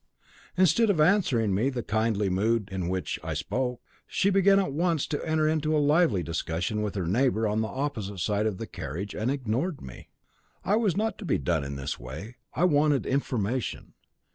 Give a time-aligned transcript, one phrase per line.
[0.57, 4.73] Instead of answering me in the kindly mood in which I spoke, she began at
[4.73, 8.57] once to enter into a lively discussion with her neighbour on the opposite side of
[8.57, 10.09] the carriage, and ignored me.
[10.65, 12.37] I was not to be done in this way.
[12.55, 13.93] I wanted information.